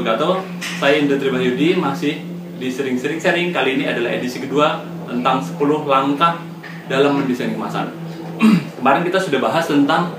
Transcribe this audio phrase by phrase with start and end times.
[0.00, 0.32] Wabarakatuh.
[0.80, 2.24] Saya Indra Tribahyudi masih
[2.56, 3.52] di sering-sering sharing.
[3.52, 6.40] Kali ini adalah edisi kedua tentang 10 langkah
[6.88, 7.92] dalam mendesain kemasan.
[8.80, 10.16] Kemarin kita sudah bahas tentang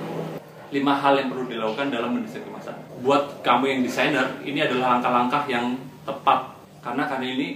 [0.70, 2.78] 5 hal yang perlu dilakukan dalam mendesain kemasan.
[3.02, 5.74] Buat kamu yang desainer, ini adalah langkah-langkah yang
[6.06, 6.54] tepat.
[6.86, 7.48] Karena kali ini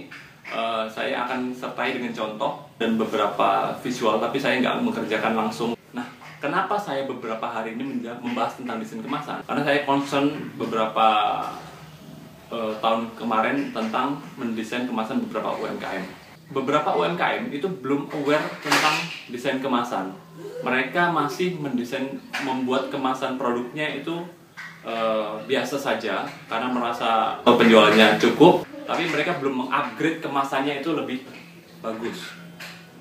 [0.50, 5.78] uh, saya akan sertai dengan contoh dan beberapa visual Tapi saya nggak mengerjakan langsung.
[6.36, 9.46] Kenapa saya beberapa hari ini membahas tentang desain kemasan?
[9.46, 11.06] Karena saya concern beberapa
[12.78, 16.04] tahun kemarin tentang mendesain kemasan beberapa UMKM.
[16.54, 20.14] Beberapa UMKM itu belum aware tentang desain kemasan.
[20.62, 24.22] Mereka masih mendesain membuat kemasan produknya itu
[24.86, 31.26] uh, biasa saja karena merasa penjualannya cukup, tapi mereka belum mengupgrade kemasannya itu lebih
[31.82, 32.30] bagus.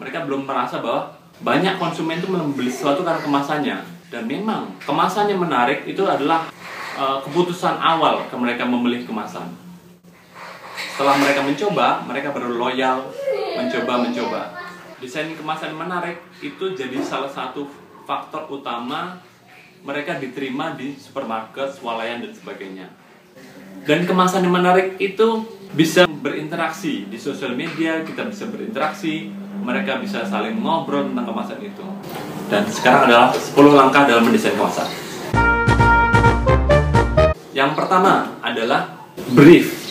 [0.01, 1.13] Mereka belum merasa bahwa
[1.45, 3.77] banyak konsumen itu membeli sesuatu karena kemasannya
[4.09, 6.47] dan memang kemasan yang menarik itu adalah
[6.95, 9.64] uh, keputusan awal ke mereka memilih kemasan
[10.95, 13.11] setelah mereka mencoba mereka baru loyal
[13.59, 14.41] mencoba mencoba
[15.03, 17.67] desain kemasan menarik itu jadi salah satu
[18.07, 19.19] faktor utama
[19.83, 22.87] mereka diterima di supermarket, swalayan dan sebagainya
[23.83, 25.43] dan kemasan yang menarik itu
[25.75, 29.27] bisa berinteraksi di sosial media kita bisa berinteraksi
[29.59, 31.85] mereka bisa saling ngobrol tentang kemasan itu.
[32.47, 34.87] Dan sekarang adalah 10 langkah dalam mendesain kemasan.
[37.51, 38.95] Yang pertama adalah
[39.35, 39.84] brief.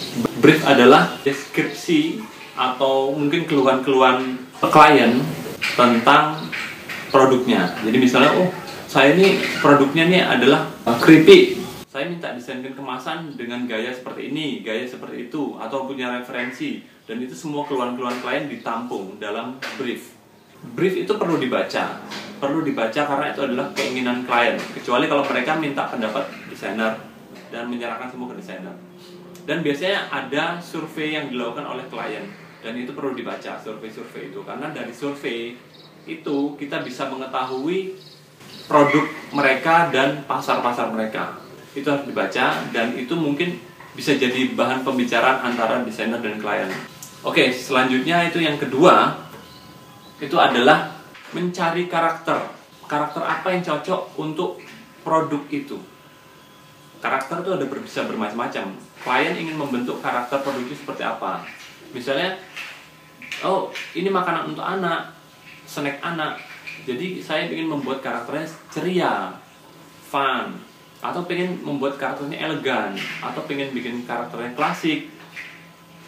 [0.45, 2.20] Brief adalah deskripsi
[2.53, 5.17] atau mungkin keluhan-keluhan klien
[5.73, 6.36] tentang
[7.09, 7.73] produknya.
[7.81, 8.53] Jadi misalnya, oh
[8.84, 10.69] saya ini produknya ini adalah
[11.01, 11.64] creepy.
[11.89, 16.85] Saya minta desainkan kemasan dengan gaya seperti ini, gaya seperti itu, atau punya referensi.
[17.08, 20.13] Dan itu semua keluhan-keluhan klien ditampung dalam brief.
[20.77, 22.05] Brief itu perlu dibaca.
[22.36, 24.61] Perlu dibaca karena itu adalah keinginan klien.
[24.77, 27.01] Kecuali kalau mereka minta pendapat desainer
[27.48, 28.77] dan menyerahkan semua ke desainer
[29.44, 32.24] dan biasanya ada survei yang dilakukan oleh klien
[32.64, 35.52] dan itu perlu dibaca survei-survei itu karena dari survei
[36.05, 37.96] itu kita bisa mengetahui
[38.64, 39.05] produk
[39.36, 41.36] mereka dan pasar-pasar mereka
[41.77, 43.60] itu harus dibaca dan itu mungkin
[43.94, 46.70] bisa jadi bahan pembicaraan antara desainer dan klien.
[47.22, 49.26] Oke, selanjutnya itu yang kedua
[50.18, 50.98] itu adalah
[51.34, 52.52] mencari karakter.
[52.84, 54.61] Karakter apa yang cocok untuk
[55.02, 55.78] produk itu.
[57.05, 58.65] Karakter itu ada bisa bermacam-macam.
[59.05, 61.45] Klien ingin membentuk karakter produk itu seperti apa.
[61.92, 62.41] Misalnya,
[63.45, 65.13] oh ini makanan untuk anak,
[65.69, 66.41] snack anak.
[66.89, 69.37] Jadi saya ingin membuat karakternya ceria,
[70.09, 70.57] fun,
[71.05, 75.13] atau pengen membuat karakternya elegan, atau pengen bikin karakternya klasik,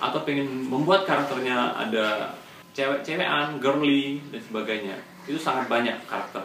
[0.00, 2.32] atau pengen membuat karakternya ada
[2.72, 4.96] cewek-cewekan, girly dan sebagainya.
[5.28, 6.40] Itu sangat banyak karakter.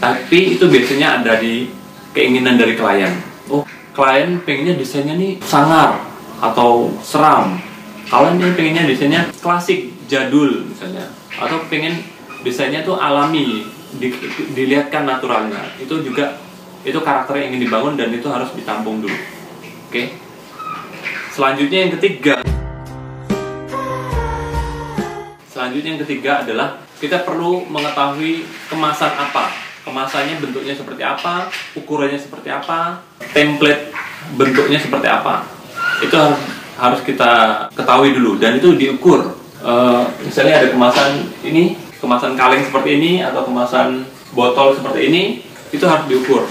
[0.00, 1.68] Tapi itu biasanya ada di
[2.16, 3.12] keinginan dari klien.
[3.52, 3.64] Oh,
[4.00, 6.00] klien pengennya desainnya nih sangar
[6.40, 7.60] atau seram.
[8.08, 11.04] Kalian nih pengennya desainnya klasik, jadul misalnya.
[11.36, 12.00] Atau pengen
[12.40, 13.68] desainnya tuh alami,
[14.00, 14.08] di,
[14.56, 15.76] dilihatkan naturalnya.
[15.76, 16.32] Itu juga
[16.80, 19.12] itu karakter yang ingin dibangun dan itu harus ditampung dulu.
[19.12, 19.92] Oke.
[19.92, 20.06] Okay?
[21.36, 22.40] Selanjutnya yang ketiga
[25.44, 29.59] Selanjutnya yang ketiga adalah kita perlu mengetahui kemasan apa.
[29.80, 33.00] Kemasannya bentuknya seperti apa, ukurannya seperti apa,
[33.32, 33.88] template
[34.36, 35.48] bentuknya seperti apa.
[36.04, 36.16] Itu
[36.76, 39.40] harus kita ketahui dulu dan itu diukur.
[39.60, 44.04] Uh, misalnya ada kemasan ini, kemasan kaleng seperti ini atau kemasan
[44.36, 45.22] botol seperti ini,
[45.72, 46.44] itu harus diukur.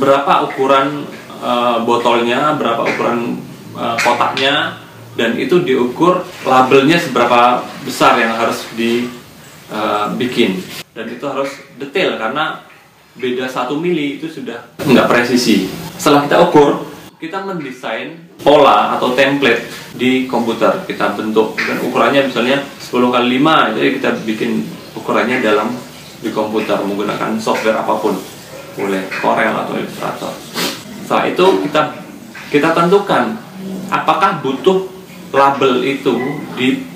[0.00, 1.04] Berapa ukuran
[1.44, 3.36] uh, botolnya, berapa ukuran
[3.76, 4.80] uh, kotaknya,
[5.16, 10.60] dan itu diukur labelnya seberapa besar yang harus dibikin
[10.96, 12.64] dan itu harus detail karena
[13.20, 15.68] beda satu mili itu sudah nggak presisi.
[16.00, 16.70] Setelah kita ukur
[17.20, 20.88] kita mendesain pola atau template di komputer.
[20.88, 24.64] Kita bentuk dan ukurannya misalnya 10 kali 5 jadi kita bikin
[24.96, 25.72] ukurannya dalam
[26.24, 28.16] di komputer menggunakan software apa pun.
[28.76, 30.32] Boleh Corel atau Illustrator.
[31.04, 31.82] Setelah itu kita
[32.52, 33.36] kita tentukan
[33.88, 34.84] apakah butuh
[35.32, 36.12] label itu
[36.56, 36.95] di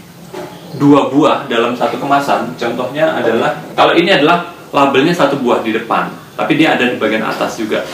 [0.79, 6.21] dua buah dalam satu kemasan contohnya adalah kalau ini adalah labelnya satu buah di depan
[6.41, 7.85] tapi dia ada di bagian atas juga.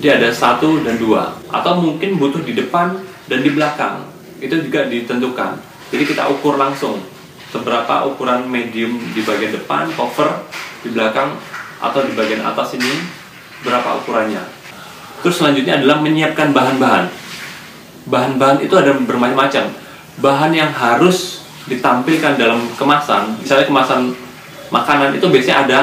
[0.00, 1.36] Dia ada satu dan dua.
[1.52, 2.96] Atau mungkin butuh di depan
[3.28, 4.08] dan di belakang.
[4.40, 5.60] Itu juga ditentukan.
[5.92, 6.96] Jadi kita ukur langsung
[7.52, 10.48] seberapa ukuran medium di bagian depan cover
[10.80, 11.36] di belakang
[11.76, 13.04] atau di bagian atas ini
[13.60, 14.40] berapa ukurannya.
[15.20, 17.04] Terus selanjutnya adalah menyiapkan bahan-bahan.
[18.08, 19.76] Bahan-bahan itu ada bermacam-macam.
[20.24, 21.39] Bahan yang harus
[21.70, 24.10] ditampilkan dalam kemasan misalnya kemasan
[24.74, 25.80] makanan itu biasanya ada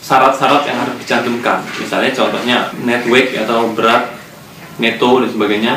[0.00, 4.16] syarat-syarat yang harus dicantumkan misalnya contohnya net weight atau berat
[4.80, 5.74] neto dan sebagainya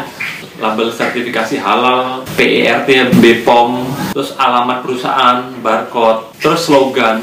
[0.62, 7.20] label sertifikasi halal, PERT, BPOM, terus alamat perusahaan, barcode, terus slogan,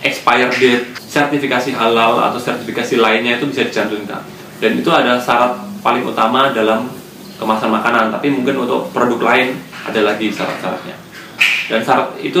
[0.00, 4.22] expired date, sertifikasi halal atau sertifikasi lainnya itu bisa dicantumkan.
[4.62, 6.86] Dan itu ada syarat paling utama dalam
[7.38, 11.07] kemasan makanan, tapi mungkin untuk produk lain ada lagi syarat-syaratnya.
[11.68, 12.40] Dan syarat itu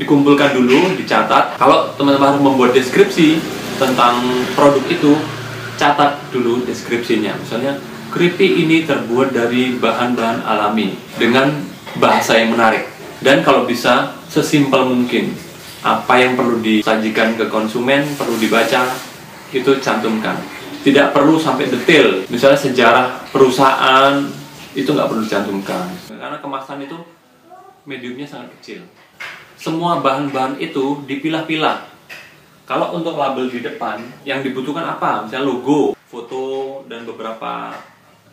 [0.00, 1.60] dikumpulkan dulu, dicatat.
[1.60, 3.36] Kalau teman-teman harus membuat deskripsi
[3.76, 4.18] tentang
[4.56, 5.12] produk itu,
[5.76, 7.36] catat dulu deskripsinya.
[7.36, 7.76] Misalnya
[8.12, 11.48] Keripik ini terbuat dari bahan-bahan alami dengan
[11.96, 12.84] bahasa yang menarik
[13.24, 15.32] dan kalau bisa sesimpel mungkin
[15.80, 18.92] apa yang perlu disajikan ke konsumen perlu dibaca
[19.48, 20.36] itu cantumkan
[20.84, 24.20] tidak perlu sampai detail misalnya sejarah perusahaan
[24.76, 27.00] itu nggak perlu dicantumkan karena kemasan itu
[27.88, 28.80] mediumnya sangat kecil
[29.56, 31.88] semua bahan-bahan itu dipilah-pilah
[32.66, 37.72] kalau untuk label di depan yang dibutuhkan apa misalnya logo foto dan beberapa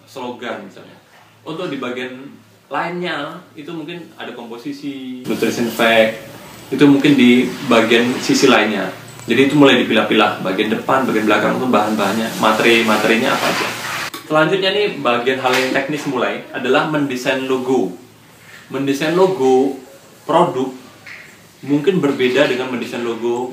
[0.04, 1.00] slogan misalnya.
[1.48, 2.28] Untuk di bagian
[2.68, 6.28] lainnya itu mungkin ada komposisi, nutrition fact,
[6.76, 8.92] itu mungkin di bagian sisi lainnya.
[9.30, 13.68] Jadi itu mulai dipilah-pilah, bagian depan, bagian belakang itu bahan-bahannya, materi-materinya apa aja.
[14.26, 17.94] Selanjutnya nih bagian hal yang teknis mulai adalah mendesain logo.
[18.70, 19.82] Mendesain logo
[20.30, 20.70] produk
[21.66, 23.50] mungkin berbeda dengan mendesain logo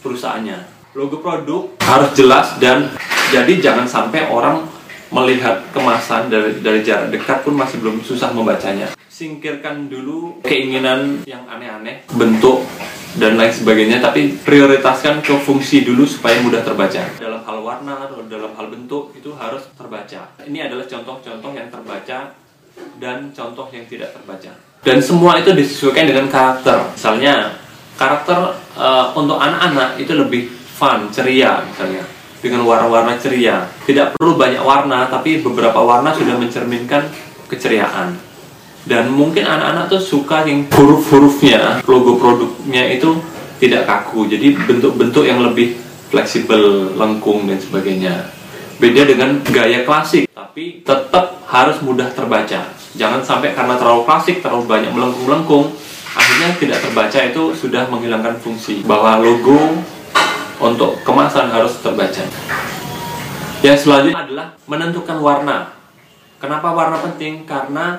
[0.00, 0.64] perusahaannya.
[0.96, 2.88] Logo produk harus jelas dan
[3.28, 4.64] jadi jangan sampai orang
[5.12, 8.96] melihat kemasan dari dari jarak dekat pun masih belum susah membacanya.
[9.12, 12.64] Singkirkan dulu keinginan yang aneh-aneh, bentuk
[13.20, 17.04] dan lain sebagainya, tapi prioritaskan ke fungsi dulu supaya mudah terbaca.
[17.20, 20.32] Dalam hal warna atau dalam hal bentuk itu harus terbaca.
[20.48, 22.45] Ini adalah contoh-contoh yang terbaca
[22.96, 24.52] dan contoh yang tidak terbaca.
[24.86, 26.94] Dan semua itu disesuaikan dengan karakter.
[26.94, 27.58] Misalnya
[27.98, 32.04] karakter uh, untuk anak-anak itu lebih fun, ceria misalnya
[32.40, 33.66] dengan warna-warna ceria.
[33.82, 37.08] Tidak perlu banyak warna, tapi beberapa warna sudah mencerminkan
[37.50, 38.14] keceriaan.
[38.86, 43.18] Dan mungkin anak-anak tuh suka yang huruf-hurufnya, logo produknya itu
[43.58, 44.30] tidak kaku.
[44.30, 45.74] Jadi bentuk-bentuk yang lebih
[46.14, 48.30] fleksibel, lengkung dan sebagainya.
[48.76, 52.68] Beda dengan gaya klasik, tapi tetap harus mudah terbaca.
[52.92, 55.72] Jangan sampai karena terlalu klasik, terlalu banyak melengkung-melengkung,
[56.12, 58.84] akhirnya tidak terbaca itu sudah menghilangkan fungsi.
[58.84, 59.80] Bahwa logo
[60.60, 62.20] untuk kemasan harus terbaca.
[63.64, 65.72] Yang selanjutnya adalah menentukan warna.
[66.36, 67.48] Kenapa warna penting?
[67.48, 67.96] Karena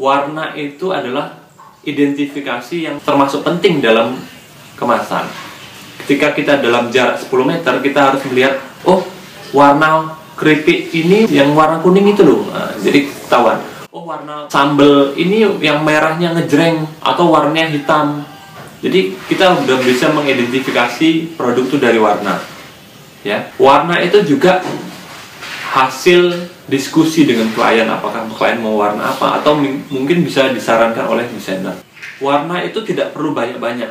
[0.00, 1.36] warna itu adalah
[1.84, 4.16] identifikasi yang termasuk penting dalam
[4.80, 5.28] kemasan.
[6.00, 8.56] Ketika kita dalam jarak 10 meter, kita harus melihat,
[8.88, 9.13] oh
[9.54, 12.50] warna keripik ini yang warna kuning itu loh.
[12.50, 13.62] Nah, jadi ketahuan.
[13.94, 18.26] Oh warna sambal ini yang merahnya ngejreng atau warnanya hitam
[18.84, 22.36] jadi kita sudah bisa mengidentifikasi produk itu dari warna.
[23.24, 24.60] Ya, warna itu juga
[25.72, 29.56] hasil diskusi dengan klien apakah klien mau warna apa atau
[29.88, 31.80] mungkin bisa disarankan oleh desainer.
[32.20, 33.88] Warna itu tidak perlu banyak-banyak.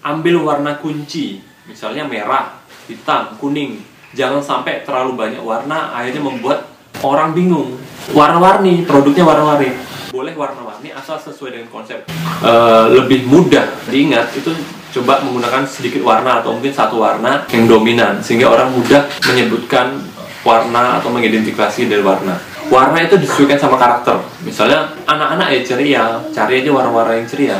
[0.00, 2.56] Ambil warna kunci, misalnya merah,
[2.88, 3.84] hitam, kuning.
[4.12, 6.68] Jangan sampai terlalu banyak warna akhirnya membuat
[7.00, 7.80] orang bingung.
[8.12, 9.72] Warna-warni, produknya warna-warni.
[10.12, 12.04] Boleh warna-warni asal sesuai dengan konsep.
[12.44, 14.52] Uh, lebih mudah diingat itu
[15.00, 19.96] coba menggunakan sedikit warna atau mungkin satu warna yang dominan sehingga orang mudah menyebutkan
[20.44, 22.36] warna atau mengidentifikasi dari warna.
[22.68, 24.20] Warna itu disesuaikan sama karakter.
[24.44, 26.04] Misalnya anak-anak ya ceria
[26.36, 27.58] cari aja warna-warna yang ceria.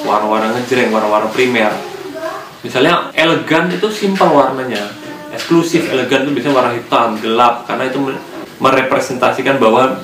[0.00, 1.76] Warna-warna ngejreng warna-warna primer.
[2.64, 4.99] Misalnya elegan itu simpel warnanya
[5.40, 8.12] eksklusif elegan itu biasanya warna hitam gelap karena itu
[8.60, 9.96] merepresentasikan bahwa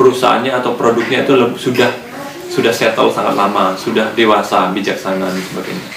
[0.00, 1.92] perusahaannya atau produknya itu sudah
[2.48, 5.88] sudah settle sangat lama, sudah dewasa, bijaksana dan sebagainya.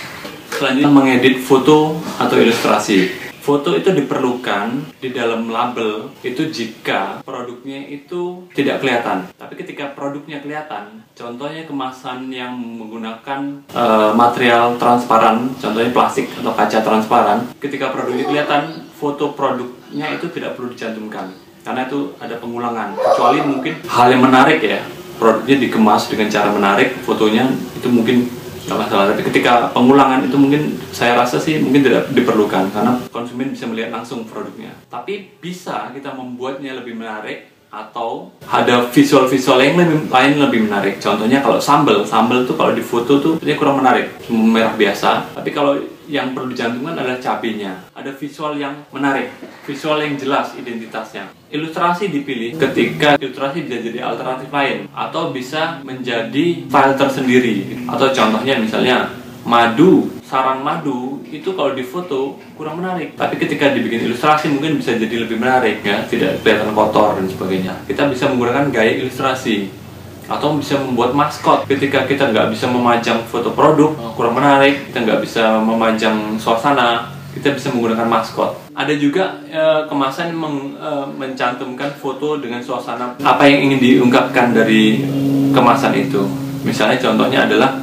[0.51, 3.24] Selanjutnya mengedit foto atau ilustrasi.
[3.45, 9.29] Foto itu diperlukan di dalam label itu jika produknya itu tidak kelihatan.
[9.37, 16.81] Tapi ketika produknya kelihatan, contohnya kemasan yang menggunakan uh, material transparan, contohnya plastik atau kaca
[16.81, 21.29] transparan, ketika produknya kelihatan, foto produknya itu tidak perlu dicantumkan
[21.61, 24.85] karena itu ada pengulangan kecuali mungkin hal yang menarik ya
[25.17, 28.29] produknya dikemas dengan cara menarik fotonya itu mungkin
[28.65, 33.53] nggak masalah tapi ketika pengulangan itu mungkin saya rasa sih mungkin tidak diperlukan karena konsumen
[33.53, 40.07] bisa melihat langsung produknya tapi bisa kita membuatnya lebih menarik atau ada visual-visual yang lebih,
[40.07, 40.95] lain lebih menarik.
[40.95, 45.35] Contohnya kalau sambal, sambal tuh kalau di foto tuh kurang menarik, merah biasa.
[45.35, 45.75] Tapi kalau
[46.07, 47.73] yang perlu dicantumkan adalah cabenya.
[47.93, 49.33] Ada visual yang menarik,
[49.65, 51.29] visual yang jelas identitasnya.
[51.49, 57.85] Ilustrasi dipilih ketika ilustrasi bisa jadi alternatif lain atau bisa menjadi file tersendiri.
[57.89, 59.09] Atau contohnya misalnya
[59.45, 63.13] madu sarang madu itu kalau difoto kurang menarik.
[63.13, 67.73] Tapi ketika dibikin ilustrasi mungkin bisa jadi lebih menarik ya, tidak kelihatan kotor dan sebagainya.
[67.85, 69.84] Kita bisa menggunakan gaya ilustrasi
[70.25, 75.21] atau bisa membuat maskot ketika kita nggak bisa memajang foto produk kurang menarik kita nggak
[75.21, 78.71] bisa memajang suasana kita bisa menggunakan maskot.
[78.71, 83.11] Ada juga e, kemasan meng, e, mencantumkan foto dengan suasana.
[83.19, 85.03] Apa yang ingin diungkapkan dari
[85.51, 86.23] kemasan itu?
[86.63, 87.75] Misalnya contohnya adalah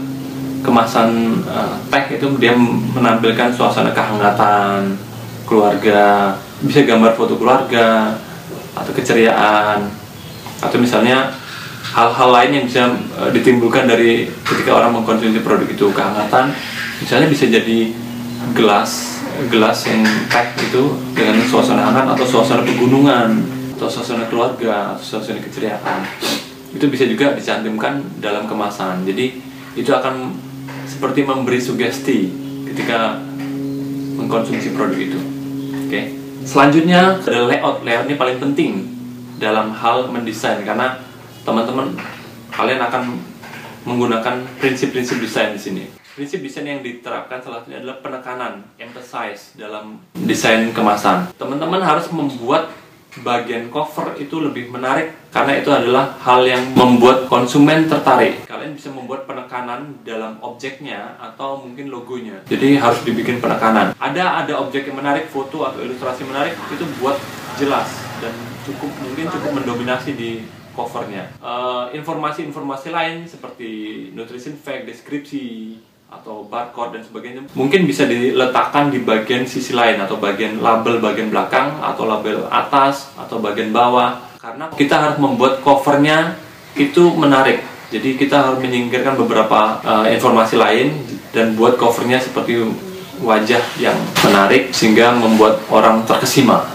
[0.64, 1.58] kemasan e,
[1.92, 2.56] teh itu dia
[2.96, 4.96] menampilkan suasana kehangatan
[5.44, 6.32] keluarga
[6.64, 8.16] bisa gambar foto keluarga
[8.72, 9.84] atau keceriaan.
[10.64, 11.28] Atau misalnya
[11.92, 12.82] hal-hal lain yang bisa
[13.20, 15.92] uh, ditimbulkan dari ketika orang mengkonsumsi produk itu.
[15.92, 16.56] Kehangatan
[17.04, 17.92] misalnya bisa jadi
[18.56, 23.40] gelas gelas yang teh itu dengan suasana hangat atau suasana pegunungan
[23.76, 26.04] atau suasana keluarga atau suasana keceriaan.
[26.72, 29.04] Itu bisa juga dicantumkan dalam kemasan.
[29.04, 29.40] Jadi
[29.76, 30.37] itu akan
[30.84, 32.28] seperti memberi sugesti
[32.72, 33.20] ketika
[34.16, 35.18] mengkonsumsi produk itu.
[35.18, 35.88] Oke.
[35.88, 36.04] Okay.
[36.46, 37.84] selanjutnya ada layout.
[37.84, 38.72] Layout ini paling penting
[39.37, 40.62] dalam hal mendesain.
[40.62, 41.01] Karena
[41.42, 41.99] teman-teman
[42.54, 43.02] kalian akan
[43.82, 45.84] menggunakan prinsip-prinsip desain di sini.
[46.12, 51.32] Prinsip desain yang diterapkan salah satunya adalah penekanan, emphasize dalam desain kemasan.
[51.34, 52.70] Teman-teman harus membuat
[53.20, 58.44] bagian cover itu lebih menarik karena itu adalah hal yang membuat konsumen tertarik.
[58.49, 62.44] Kalian bisa membuat penekanan dalam objeknya atau mungkin logonya.
[62.49, 63.92] Jadi harus dibikin penekanan.
[64.00, 67.16] Ada ada objek yang menarik, foto atau ilustrasi menarik itu buat
[67.56, 67.88] jelas
[68.20, 68.32] dan
[68.64, 70.30] cukup mungkin cukup mendominasi di
[70.73, 71.29] covernya.
[71.38, 73.71] Eh, informasi-informasi uh, lain seperti
[74.17, 75.76] nutrition fact, deskripsi,
[76.12, 81.33] atau barcode dan sebagainya mungkin bisa diletakkan di bagian sisi lain atau bagian label bagian
[81.33, 84.21] belakang atau label atas atau bagian bawah.
[84.37, 86.37] Karena kita harus membuat covernya
[86.76, 87.64] itu menarik.
[87.88, 90.97] Jadi kita harus menyingkirkan beberapa uh, informasi lain
[91.33, 92.61] dan buat covernya seperti
[93.23, 96.67] wajah yang menarik sehingga membuat orang terkesima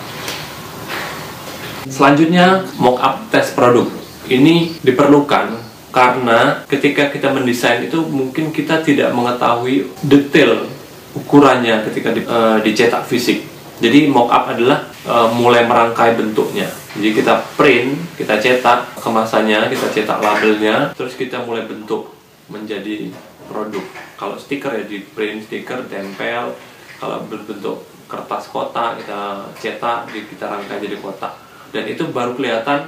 [1.87, 3.87] Selanjutnya, mock-up tes produk.
[4.27, 5.55] Ini diperlukan
[5.95, 10.67] karena ketika kita mendesain itu mungkin kita tidak mengetahui detail
[11.15, 13.47] ukurannya ketika di, uh, dicetak fisik.
[13.79, 16.67] Jadi mock-up adalah uh, mulai merangkai bentuknya.
[16.97, 22.11] Jadi kita print, kita cetak kemasannya, kita cetak labelnya, terus kita mulai bentuk
[22.49, 23.13] menjadi
[23.47, 23.85] produk.
[24.17, 26.57] Kalau stiker ya di print stiker, tempel.
[26.97, 32.87] Kalau berbentuk kertas kotak kita cetak, kita rangkai jadi kotak dan itu baru kelihatan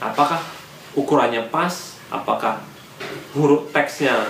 [0.00, 0.40] apakah
[0.96, 2.64] ukurannya pas, apakah
[3.36, 4.26] huruf teksnya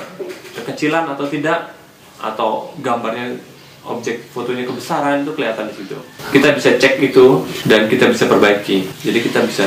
[0.52, 1.72] kekecilan atau tidak,
[2.20, 3.40] atau gambarnya
[3.80, 5.96] objek fotonya kebesaran itu kelihatan di situ.
[6.30, 8.84] Kita bisa cek itu dan kita bisa perbaiki.
[9.00, 9.64] Jadi kita bisa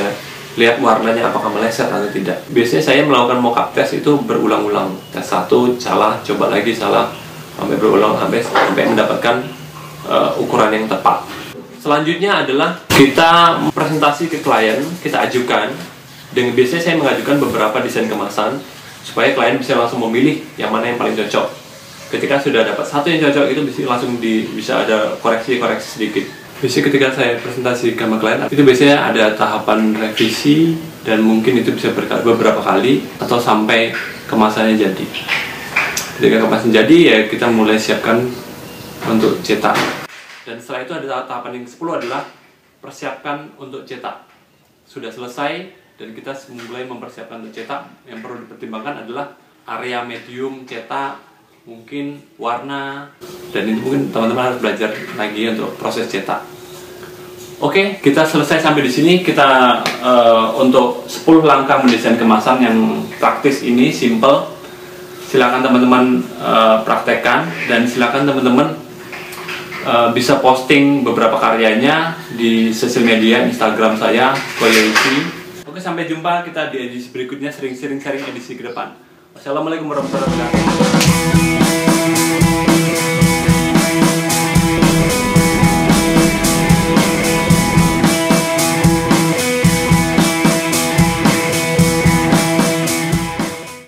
[0.54, 2.38] lihat warnanya apakah meleset atau tidak.
[2.54, 4.94] Biasanya saya melakukan mockup test itu berulang-ulang.
[5.10, 7.10] Tes satu salah, coba lagi salah,
[7.58, 9.42] sampai berulang sampai sampai mendapatkan
[10.06, 11.26] uh, ukuran yang tepat.
[11.84, 15.68] Selanjutnya adalah kita presentasi ke klien, kita ajukan.
[16.32, 18.56] Dengan biasanya saya mengajukan beberapa desain kemasan
[19.04, 21.52] supaya klien bisa langsung memilih yang mana yang paling cocok.
[22.08, 26.24] Ketika sudah dapat satu yang cocok itu bisa langsung di, bisa ada koreksi-koreksi sedikit.
[26.64, 31.92] Biasanya ketika saya presentasi ke klien itu biasanya ada tahapan revisi dan mungkin itu bisa
[32.24, 33.92] beberapa kali atau sampai
[34.32, 35.06] kemasannya jadi.
[36.16, 38.24] Ketika kemasan jadi ya kita mulai siapkan
[39.04, 40.03] untuk cetak
[40.44, 42.24] dan setelah itu ada tahapan yang 10 adalah
[42.84, 44.28] persiapkan untuk cetak.
[44.84, 47.88] Sudah selesai dan kita mulai mempersiapkan untuk cetak.
[48.04, 51.24] Yang perlu dipertimbangkan adalah area medium cetak,
[51.64, 53.08] mungkin warna,
[53.56, 56.44] dan itu mungkin teman-teman harus belajar lagi untuk proses cetak.
[57.64, 59.24] Oke, kita selesai sampai di sini.
[59.24, 62.76] Kita uh, untuk 10 langkah mendesain kemasan yang
[63.24, 64.52] praktis ini simple.
[65.32, 68.83] Silakan teman-teman uh, praktekkan dan silakan teman-teman
[69.86, 75.44] uh, bisa posting beberapa karyanya di sosial media Instagram saya Koyoichi.
[75.68, 78.96] Oke sampai jumpa kita di edisi berikutnya sering-sering sharing edisi ke depan.
[79.34, 81.63] Wassalamualaikum warahmatullahi wabarakatuh.